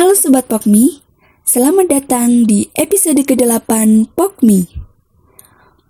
[0.00, 1.04] Halo Sobat Pokmi,
[1.44, 3.68] selamat datang di episode ke-8
[4.16, 4.64] Pokmi.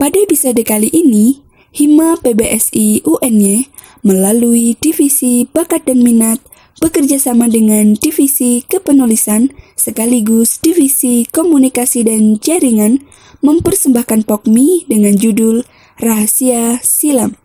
[0.03, 3.71] Pada episode kali ini, Hima PBSI UNY
[4.03, 6.43] melalui Divisi Bakat dan Minat
[6.83, 13.07] bekerja sama dengan Divisi Kepenulisan sekaligus Divisi Komunikasi dan Jaringan
[13.47, 15.63] mempersembahkan Pokmi dengan judul
[16.03, 17.39] Rahasia Silam.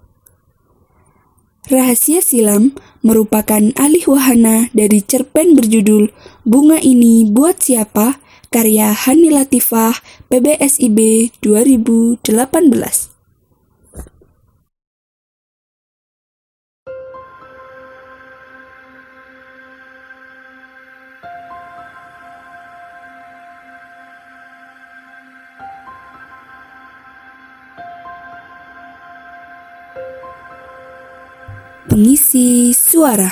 [1.70, 2.74] Rahasia Silam
[3.06, 6.10] merupakan alih wahana dari cerpen berjudul
[6.42, 8.18] Bunga Ini Buat Siapa
[8.50, 10.02] karya Hani Latifah
[10.34, 13.15] PBSIB 2018.
[31.96, 33.32] Pengisi suara.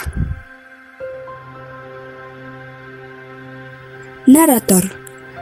[4.23, 4.87] Narator.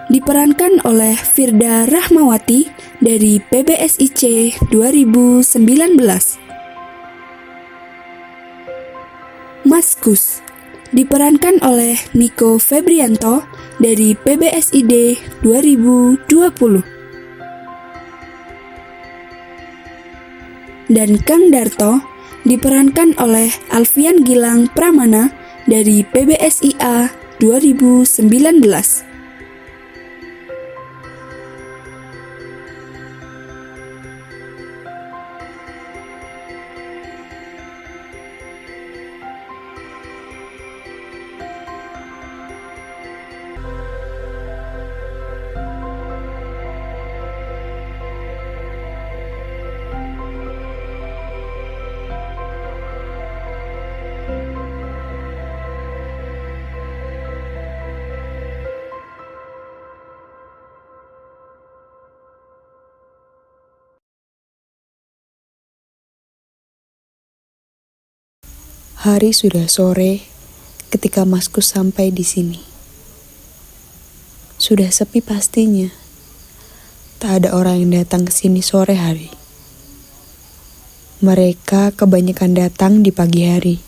[0.09, 2.65] Diperankan oleh Firda Rahmawati
[2.97, 5.53] dari PBSIC 2019
[9.69, 10.41] Maskus.
[10.89, 13.45] Diperankan oleh Niko Febrianto
[13.77, 16.25] dari PBSID 2020
[20.89, 22.10] dan Kang Darto
[22.47, 25.29] diperankan oleh Alfian Gilang Pramana
[25.69, 29.10] dari PBSIA 2019.
[69.01, 70.29] Hari sudah sore
[70.93, 72.61] ketika Masku sampai di sini.
[74.61, 75.89] Sudah sepi pastinya.
[77.17, 79.33] Tak ada orang yang datang ke sini sore hari.
[81.17, 83.81] Mereka kebanyakan datang di pagi hari.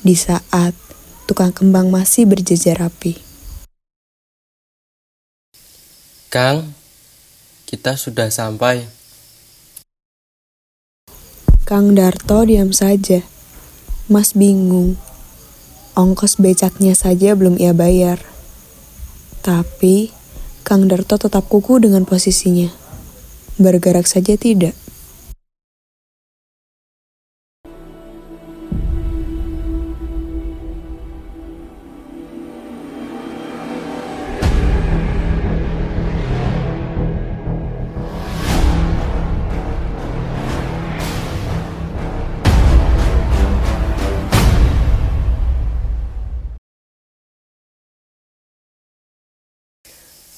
[0.00, 0.72] Di saat
[1.28, 3.20] tukang kembang masih berjejer rapi.
[6.32, 6.72] Kang,
[7.68, 8.88] kita sudah sampai.
[11.68, 13.20] Kang Darto diam saja.
[14.10, 14.98] Mas bingung.
[15.94, 18.18] Ongkos becaknya saja belum ia bayar.
[19.46, 20.10] Tapi,
[20.66, 22.66] Kang Darto tetap kuku dengan posisinya.
[23.62, 24.74] Bergerak saja tidak.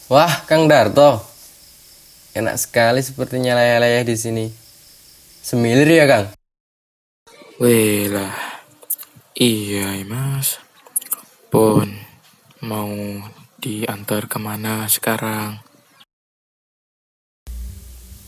[0.05, 1.17] Wah, Kang Darto.
[2.37, 4.47] Enak sekali sepertinya layah-layah di sini.
[5.41, 6.27] Semilir ya, Kang?
[8.13, 8.37] Lah,
[9.33, 10.61] iya mas.
[11.49, 11.89] Pon,
[12.61, 12.93] mau
[13.57, 15.65] diantar ke mana sekarang?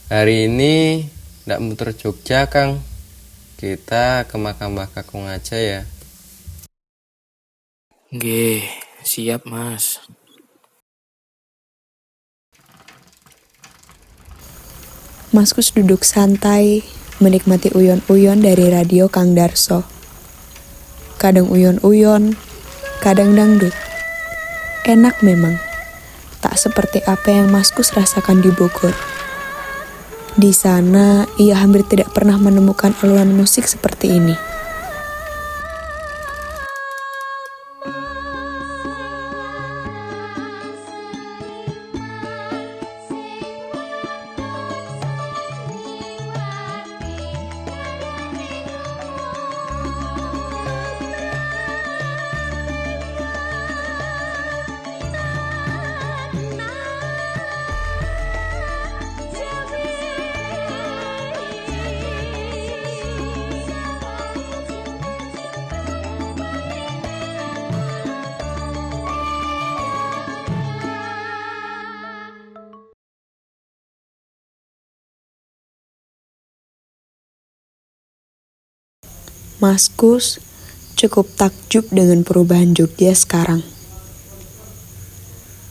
[0.08, 1.05] Hari ini
[1.44, 2.81] ndak muter Jogja, Kang.
[3.61, 5.84] Kita ke makam Mbah Kakung aja ya.
[8.08, 8.64] Nggih,
[9.05, 10.00] siap mas.
[15.36, 16.80] Maskus duduk santai,
[17.20, 19.84] menikmati uyon-uyon dari radio Kang Darso.
[21.20, 22.40] Kadang uyon-uyon,
[23.04, 23.76] kadang dangdut.
[24.88, 25.60] Enak memang,
[26.40, 28.96] tak seperti apa yang Maskus rasakan di Bogor.
[30.40, 34.56] Di sana, ia hampir tidak pernah menemukan alunan musik seperti ini.
[79.56, 80.37] Maskus
[81.00, 83.64] cukup takjub dengan perubahan Jogja sekarang.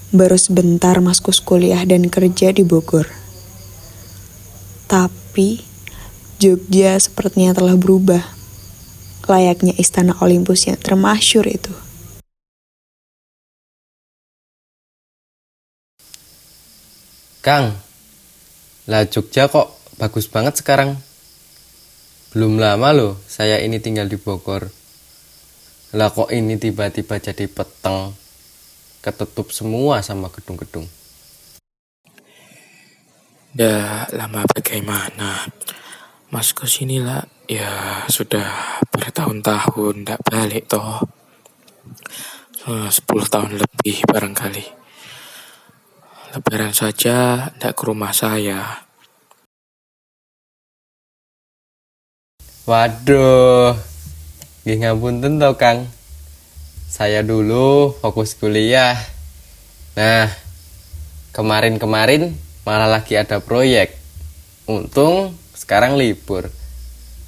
[0.09, 3.05] baru sebentar maskus kuliah dan kerja di Bogor.
[4.89, 5.61] Tapi
[6.41, 8.25] Jogja sepertinya telah berubah.
[9.29, 11.73] Layaknya istana Olympus yang termasyur itu.
[17.45, 17.77] Kang,
[18.89, 20.97] lah Jogja kok bagus banget sekarang.
[22.35, 24.67] Belum lama loh saya ini tinggal di Bogor.
[25.95, 28.11] Lah kok ini tiba-tiba jadi peteng.
[28.99, 30.83] Ketutup semua sama gedung-gedung.
[33.55, 35.47] Dah lama bagaimana?
[36.27, 37.23] Mas ke sini lah.
[37.47, 41.07] Ya sudah bertahun-tahun ndak balik toh.
[42.67, 44.65] Eh, 10 tahun lebih barangkali.
[46.35, 48.84] Lebaran saja ndak ke rumah saya.
[52.65, 53.77] Waduh,
[54.65, 55.85] nggih ngapunten to Kang.
[56.89, 58.97] Saya dulu fokus kuliah.
[59.93, 60.33] Nah,
[61.29, 62.33] kemarin-kemarin
[62.65, 63.93] malah lagi ada proyek.
[64.65, 66.49] Untung sekarang libur.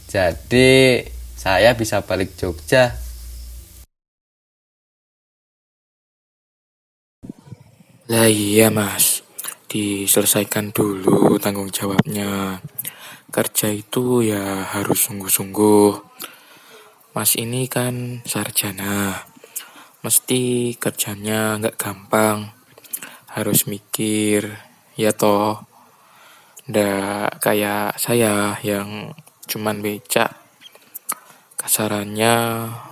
[0.09, 1.05] Jadi
[1.37, 2.97] saya bisa balik Jogja.
[8.09, 9.21] Lah iya mas,
[9.69, 12.57] diselesaikan dulu tanggung jawabnya.
[13.27, 15.99] Kerja itu ya harus sungguh-sungguh.
[17.11, 19.27] Mas ini kan sarjana,
[19.99, 22.55] mesti kerjanya nggak gampang.
[23.27, 24.55] Harus mikir,
[24.95, 25.59] ya toh.
[26.71, 29.11] Nggak kayak saya yang
[29.43, 30.31] cuman becak.
[31.59, 32.35] Kasarannya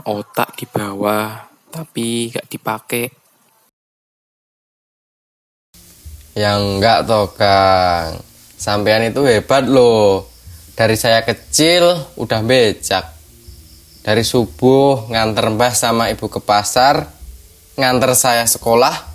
[0.04, 3.06] otak di bawah, tapi nggak dipakai.
[6.36, 8.35] Yang enggak toh Kang.
[8.66, 10.26] Sampean itu hebat loh.
[10.74, 11.86] Dari saya kecil
[12.18, 13.14] udah becak.
[14.02, 17.06] Dari subuh nganter mbah sama ibu ke pasar,
[17.78, 19.06] nganter saya sekolah,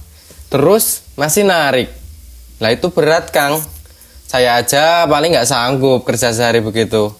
[0.54, 1.90] terus masih narik.
[2.62, 3.58] Lah itu berat Kang.
[4.30, 7.10] Saya aja paling nggak sanggup kerja sehari begitu.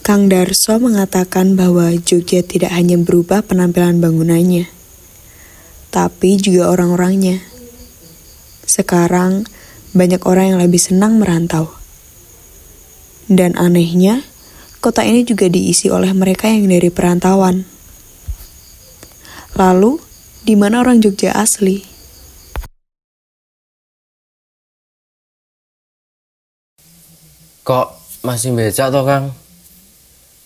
[0.00, 4.64] Kang Darso mengatakan bahwa Jogja tidak hanya berubah penampilan bangunannya,
[5.92, 7.49] tapi juga orang-orangnya.
[8.70, 9.50] Sekarang,
[9.98, 11.74] banyak orang yang lebih senang merantau.
[13.26, 14.22] Dan anehnya,
[14.78, 17.66] kota ini juga diisi oleh mereka yang dari perantauan.
[19.58, 19.98] Lalu,
[20.46, 21.82] di mana orang Jogja asli?
[27.66, 27.88] Kok
[28.22, 29.34] masih becak toh Kang?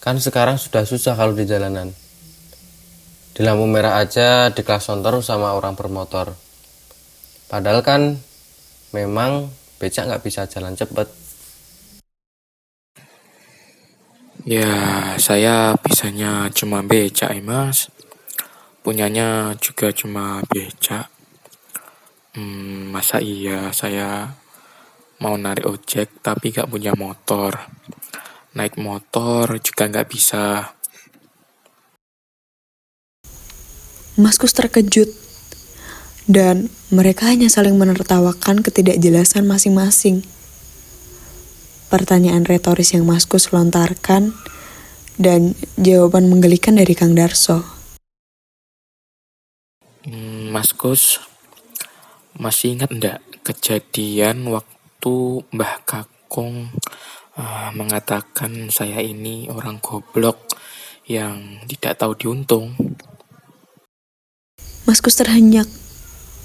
[0.00, 1.92] Kan sekarang sudah susah kalau di jalanan.
[3.36, 6.43] Di lampu merah aja diklakson terus sama orang bermotor.
[7.54, 8.18] Padahal kan
[8.90, 9.46] memang
[9.78, 11.06] becak nggak bisa jalan cepet.
[14.42, 14.74] Ya,
[15.22, 17.94] saya bisanya cuma becak ya mas.
[18.82, 21.06] Punyanya juga cuma becak.
[22.34, 24.34] Hmm, masa iya saya
[25.22, 27.54] mau narik ojek tapi gak punya motor.
[28.58, 30.74] Naik motor juga gak bisa.
[34.18, 35.23] Maskus terkejut.
[36.24, 40.24] Dan mereka hanya saling menertawakan ketidakjelasan masing-masing.
[41.92, 44.32] Pertanyaan retoris yang Maskus lontarkan
[45.20, 47.62] dan jawaban menggelikan dari Kang Darso.
[50.04, 51.20] Hmm, mas Kus,
[52.36, 56.72] masih ingat ndak kejadian waktu Mbah Kakung
[57.36, 60.40] uh, mengatakan saya ini orang goblok
[61.04, 62.72] yang tidak tahu diuntung?
[64.84, 65.83] Maskus terhenyak.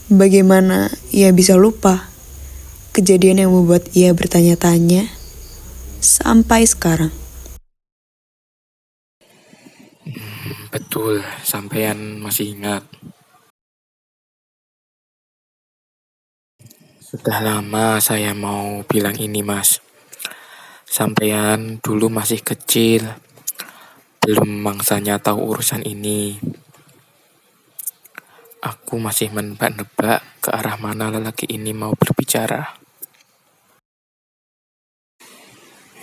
[0.10, 2.10] Bagaimana ia bisa lupa
[2.98, 5.06] kejadian yang membuat ia bertanya-tanya
[6.01, 7.13] sampai sekarang.
[10.74, 12.89] Betul, sampean masih ingat.
[17.06, 19.78] Sudah lama saya mau bilang ini, Mas.
[20.89, 23.06] Sampean dulu masih kecil,
[24.25, 26.42] belum mangsanya tahu urusan ini.
[28.60, 32.75] Aku masih menebak-nebak ke arah mana lelaki ini mau berbicara.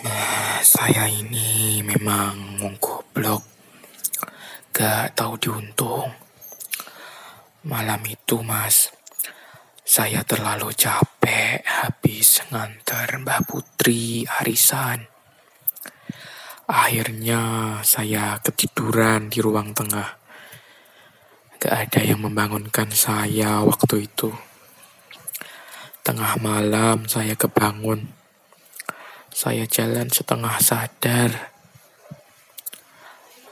[0.00, 3.44] Eh, saya ini memang goblok.
[4.72, 6.08] Gak tahu diuntung.
[7.68, 8.88] Malam itu, Mas,
[9.84, 15.04] saya terlalu capek habis nganter Mbak Putri arisan.
[16.72, 20.25] Akhirnya saya ketiduran di ruang tengah.
[21.56, 24.28] Gak ada yang membangunkan saya waktu itu.
[26.04, 28.12] Tengah malam saya kebangun.
[29.32, 31.56] Saya jalan setengah sadar.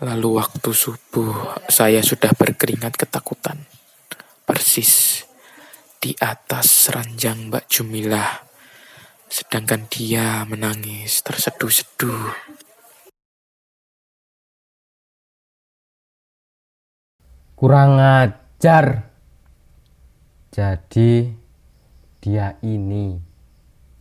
[0.04, 3.64] Lalu waktu subuh saya sudah berkeringat ketakutan.
[4.44, 5.24] Persis
[5.96, 8.44] di atas ranjang Mbak Jumilah.
[9.32, 12.53] Sedangkan dia menangis terseduh-seduh.
[17.54, 19.14] Kurang ajar.
[20.50, 21.30] Jadi
[22.18, 23.14] dia ini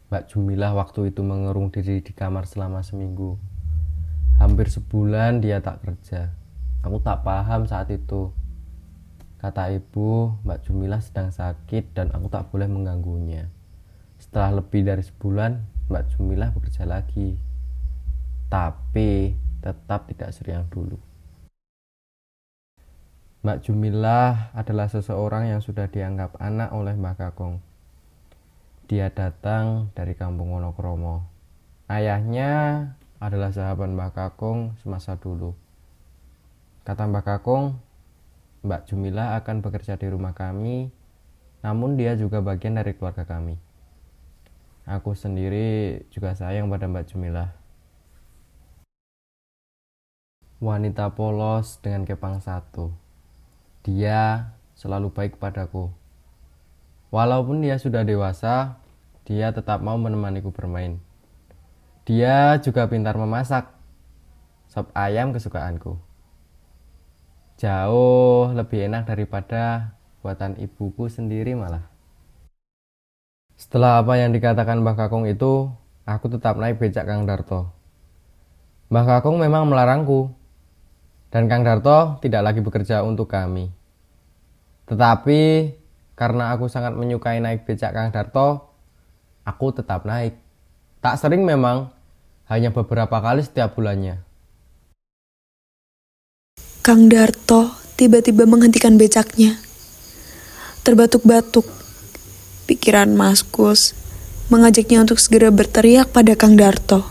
[0.10, 3.38] Mbak Jumilah waktu itu mengurung diri di kamar selama seminggu.
[4.42, 6.34] Hampir sebulan dia tak kerja.
[6.82, 8.34] Aku tak paham saat itu.
[9.38, 13.54] Kata ibu, Mbak Jumilah sedang sakit dan aku tak boleh mengganggunya.
[14.18, 15.62] Setelah lebih dari sebulan,
[15.94, 17.38] Mbak Jumilah bekerja lagi.
[18.50, 21.13] Tapi tetap tidak seriang dulu.
[23.44, 27.60] Mbak Jumilah adalah seseorang yang sudah dianggap anak oleh Mbak Kakung.
[28.88, 31.28] Dia datang dari kampung Wonokromo.
[31.92, 32.88] Ayahnya
[33.20, 35.52] adalah sahabat Mbak Kakung semasa dulu.
[36.88, 37.84] Kata Mbak Kakung,
[38.64, 40.88] Mbak Jumilah akan bekerja di rumah kami,
[41.60, 43.60] namun dia juga bagian dari keluarga kami.
[44.88, 47.52] Aku sendiri juga sayang pada Mbak Jumilah.
[50.64, 53.03] Wanita polos dengan kepang satu.
[53.84, 55.92] Dia selalu baik padaku.
[57.12, 58.80] Walaupun dia sudah dewasa,
[59.28, 61.04] dia tetap mau menemaniku bermain.
[62.08, 63.76] Dia juga pintar memasak
[64.72, 66.00] sop ayam kesukaanku.
[67.60, 71.84] Jauh lebih enak daripada buatan ibuku sendiri malah.
[73.60, 75.70] Setelah apa yang dikatakan Mbah Kakung itu,
[76.08, 77.70] aku tetap naik becak Kang Darto.
[78.88, 80.32] Mbah Kakung memang melarangku,
[81.34, 83.74] dan Kang Darto tidak lagi bekerja untuk kami.
[84.86, 85.42] Tetapi
[86.14, 88.70] karena aku sangat menyukai naik becak Kang Darto,
[89.42, 90.38] aku tetap naik.
[91.02, 91.90] Tak sering memang,
[92.46, 94.22] hanya beberapa kali setiap bulannya.
[96.86, 99.58] Kang Darto tiba-tiba menghentikan becaknya.
[100.86, 101.66] Terbatuk-batuk.
[102.70, 103.98] Pikiran Maskus
[104.48, 107.04] mengajaknya untuk segera berteriak pada Kang Darto.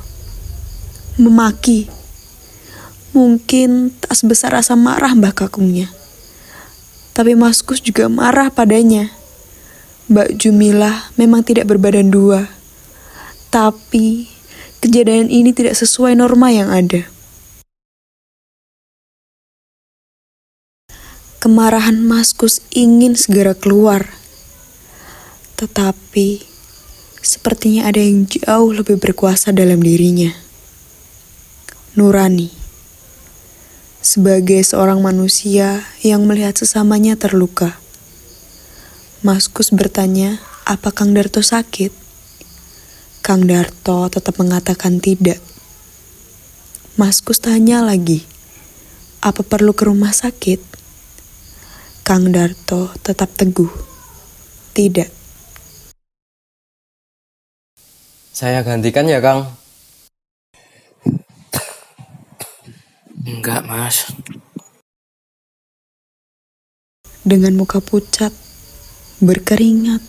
[1.21, 1.92] Memaki
[3.13, 5.93] Mungkin tak sebesar rasa marah Mbah Kakungnya.
[7.13, 9.13] Tapi Maskus juga marah padanya.
[10.09, 12.49] Mbak Jumilah memang tidak berbadan dua.
[13.53, 14.33] Tapi
[14.81, 17.05] kejadian ini tidak sesuai norma yang ada.
[21.37, 24.09] Kemarahan Maskus ingin segera keluar.
[25.61, 26.49] Tetapi
[27.21, 30.33] sepertinya ada yang jauh lebih berkuasa dalam dirinya.
[31.93, 32.62] Nurani
[34.03, 37.79] sebagai seorang manusia yang melihat sesamanya terluka.
[39.23, 41.95] Maskus bertanya, apa Kang Darto sakit?
[43.23, 45.39] Kang Darto tetap mengatakan tidak.
[46.99, 48.27] Maskus tanya lagi,
[49.23, 50.59] apa perlu ke rumah sakit?
[52.03, 53.71] Kang Darto tetap teguh,
[54.75, 55.15] tidak.
[58.35, 59.62] Saya gantikan ya Kang.
[63.23, 64.11] Enggak, Mas.
[67.23, 68.35] Dengan muka pucat,
[69.23, 70.03] berkeringat,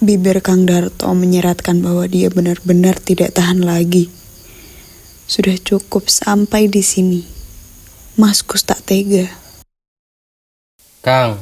[0.00, 4.08] bibir Kang Darto menyeratkan bahwa dia benar-benar tidak tahan lagi.
[5.28, 7.20] Sudah cukup sampai di sini.
[8.16, 9.28] Maskus tak tega.
[11.04, 11.36] Kang,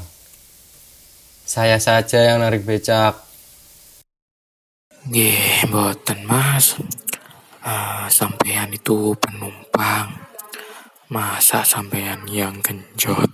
[1.46, 3.22] saya saja yang narik becak.
[5.06, 6.74] Nggih, mboten, Mas.
[7.62, 10.21] Ah, sampean itu penumpang.
[11.12, 13.28] Masa sampean yang genjot?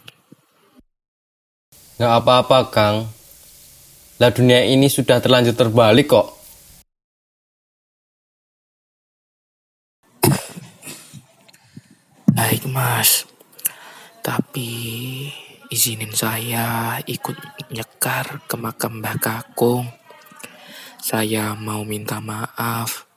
[1.94, 3.06] Nggak apa-apa, Kang.
[4.18, 6.26] Lah dunia ini sudah terlanjur terbalik kok.
[12.34, 13.30] Baik, Mas.
[14.26, 14.70] Tapi
[15.70, 17.38] izinin saya ikut
[17.70, 19.86] nyekar ke makam Mbah Kakung.
[20.98, 23.07] Saya mau minta maaf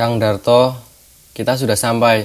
[0.00, 0.80] Kang Darto,
[1.36, 2.24] kita sudah sampai.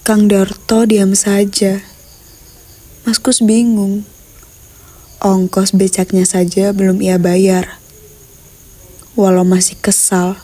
[0.00, 1.84] Kang Darto diam saja.
[3.04, 4.08] Maskus bingung.
[5.20, 7.76] Ongkos becaknya saja belum ia bayar.
[9.12, 10.40] Walau masih kesal,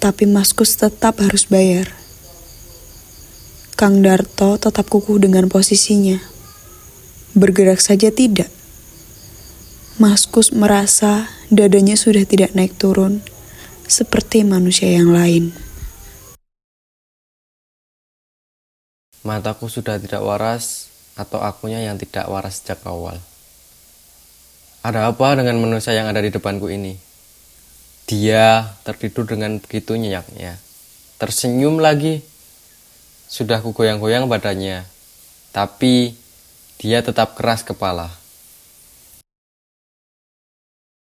[0.00, 1.92] tapi Maskus tetap harus bayar.
[3.76, 6.16] Kang Darto tetap kukuh dengan posisinya.
[7.36, 8.48] Bergerak saja tidak.
[10.00, 13.35] Maskus merasa dadanya sudah tidak naik turun
[13.86, 15.66] seperti manusia yang lain.
[19.26, 20.86] mataku sudah tidak waras
[21.18, 23.18] atau akunya yang tidak waras sejak awal.
[24.86, 26.94] Ada apa dengan manusia yang ada di depanku ini?
[28.06, 30.54] Dia tertidur dengan begitu nyenyaknya.
[31.18, 32.22] Tersenyum lagi.
[33.26, 34.86] Sudah ku goyang-goyang badannya.
[35.50, 36.14] Tapi
[36.78, 38.06] dia tetap keras kepala.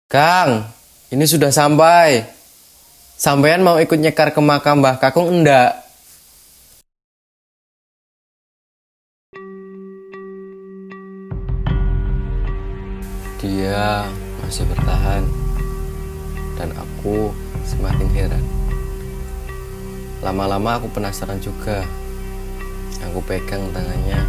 [0.09, 0.65] Kang,
[1.13, 2.38] ini sudah sampai.
[3.19, 5.75] Sampean mau ikut nyekar ke makam Mbah Kakung enggak?
[13.43, 14.07] Dia
[14.39, 15.27] masih bertahan
[16.63, 17.35] dan aku
[17.67, 18.45] semakin heran.
[20.23, 21.83] Lama-lama aku penasaran juga.
[23.03, 24.23] Aku pegang tangannya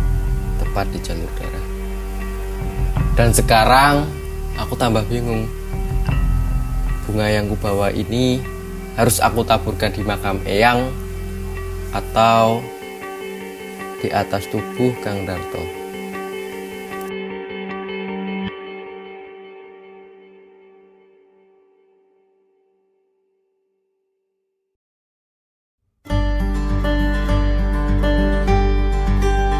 [0.58, 1.66] tepat di jalur darah.
[3.14, 4.10] Dan sekarang
[4.58, 5.46] aku tambah bingung.
[7.06, 8.58] Bunga yang kubawa ini
[9.00, 10.92] harus aku taburkan di makam Eyang
[11.96, 12.60] atau
[14.04, 15.64] di atas tubuh Kang Darto.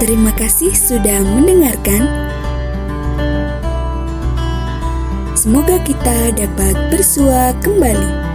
[0.04, 2.04] Terima kasih sudah mendengarkan.
[5.32, 8.29] Semoga kita dapat bersua kembali.